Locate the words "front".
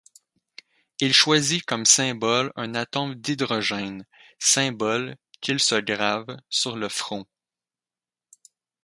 6.89-7.27